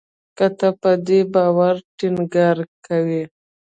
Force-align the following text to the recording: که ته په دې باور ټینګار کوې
که 0.37 0.45
ته 0.57 0.67
په 0.81 0.91
دې 1.07 1.19
باور 1.33 1.75
ټینګار 1.97 2.57
کوې 2.85 3.23